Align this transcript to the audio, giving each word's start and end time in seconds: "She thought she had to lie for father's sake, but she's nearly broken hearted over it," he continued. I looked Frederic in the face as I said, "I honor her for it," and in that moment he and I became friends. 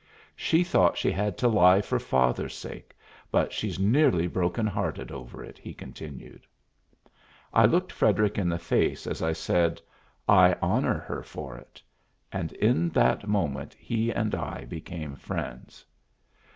"She 0.35 0.63
thought 0.63 0.97
she 0.97 1.11
had 1.11 1.37
to 1.37 1.47
lie 1.47 1.79
for 1.79 1.99
father's 1.99 2.57
sake, 2.57 2.97
but 3.29 3.53
she's 3.53 3.77
nearly 3.77 4.25
broken 4.25 4.65
hearted 4.65 5.11
over 5.11 5.43
it," 5.43 5.59
he 5.59 5.75
continued. 5.75 6.47
I 7.53 7.65
looked 7.67 7.91
Frederic 7.91 8.39
in 8.39 8.49
the 8.49 8.57
face 8.57 9.05
as 9.05 9.21
I 9.21 9.33
said, 9.33 9.79
"I 10.27 10.55
honor 10.59 10.97
her 10.97 11.21
for 11.21 11.55
it," 11.55 11.83
and 12.31 12.51
in 12.53 12.89
that 12.97 13.27
moment 13.27 13.75
he 13.75 14.09
and 14.11 14.33
I 14.33 14.65
became 14.65 15.15
friends. 15.15 15.85